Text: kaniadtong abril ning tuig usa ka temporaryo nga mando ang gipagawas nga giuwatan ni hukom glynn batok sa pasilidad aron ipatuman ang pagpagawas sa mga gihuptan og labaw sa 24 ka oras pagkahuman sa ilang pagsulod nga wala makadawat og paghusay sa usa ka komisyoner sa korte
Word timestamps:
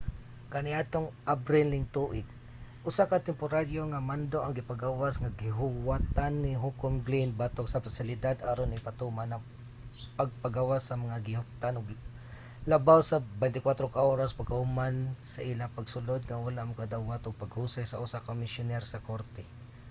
kaniadtong 0.53 1.07
abril 1.35 1.67
ning 1.71 1.87
tuig 1.97 2.27
usa 2.89 3.03
ka 3.11 3.17
temporaryo 3.27 3.81
nga 3.89 3.99
mando 4.09 4.37
ang 4.41 4.53
gipagawas 4.59 5.15
nga 5.19 5.35
giuwatan 5.41 6.33
ni 6.43 6.51
hukom 6.63 6.93
glynn 7.07 7.31
batok 7.41 7.67
sa 7.69 7.83
pasilidad 7.85 8.37
aron 8.51 8.77
ipatuman 8.79 9.29
ang 9.31 9.43
pagpagawas 10.19 10.83
sa 10.85 10.99
mga 11.03 11.17
gihuptan 11.25 11.77
og 11.79 11.87
labaw 12.71 12.99
sa 13.09 13.17
24 13.41 13.95
ka 13.95 14.01
oras 14.13 14.31
pagkahuman 14.39 14.95
sa 15.31 15.39
ilang 15.51 15.75
pagsulod 15.77 16.21
nga 16.25 16.37
wala 16.45 16.69
makadawat 16.69 17.21
og 17.27 17.39
paghusay 17.43 17.85
sa 17.87 18.01
usa 18.05 18.17
ka 18.23 18.29
komisyoner 18.33 18.83
sa 18.91 19.03
korte 19.09 19.43